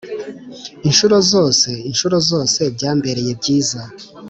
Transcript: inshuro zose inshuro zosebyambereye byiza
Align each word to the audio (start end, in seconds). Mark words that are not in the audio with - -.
inshuro 0.87 1.15
zose 1.31 1.69
inshuro 1.89 2.15
zosebyambereye 2.29 3.31
byiza 3.39 3.81